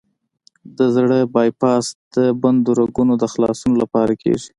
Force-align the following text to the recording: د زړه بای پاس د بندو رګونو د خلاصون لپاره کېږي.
د 0.77 0.79
زړه 0.95 1.17
بای 1.33 1.49
پاس 1.61 1.85
د 2.15 2.17
بندو 2.41 2.71
رګونو 2.79 3.13
د 3.21 3.23
خلاصون 3.33 3.73
لپاره 3.81 4.13
کېږي. 4.21 4.49